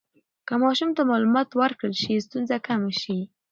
که 0.47 0.53
ماشوم 0.63 0.89
ته 0.97 1.01
معلومات 1.11 1.49
ورکړل 1.53 1.93
شي، 2.01 2.13
ستونزه 2.25 2.55
کمه 2.67 2.91
شي. 3.01 3.19